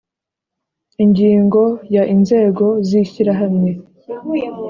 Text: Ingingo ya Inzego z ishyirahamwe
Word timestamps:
Ingingo 1.03 1.61
ya 1.95 2.03
Inzego 2.13 2.65
z 2.87 2.89
ishyirahamwe 3.01 3.69